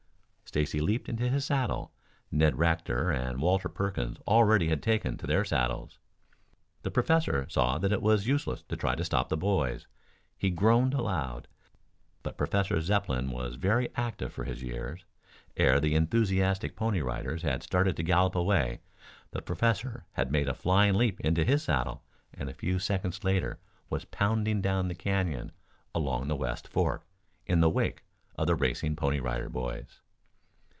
[0.51, 1.93] Stacy leaped into his saddle.
[2.29, 5.97] Ned Rector and Walter Perkins already had taken to their saddles.
[6.83, 9.87] The professor saw that it was useless to try to stop the boys.
[10.37, 11.47] He groaned aloud.
[12.21, 15.05] But Professor Zepplin was very active for his years.
[15.55, 18.81] Ere the enthusiastic Pony Riders had started to gallop away
[19.31, 23.57] the professor had made a flying leap into his saddle and a few seconds later
[23.89, 25.53] was pounding down the canyon,
[25.95, 27.05] along the West Fork,
[27.45, 28.03] in the wake
[28.35, 30.01] of the racing Pony Rider Boys.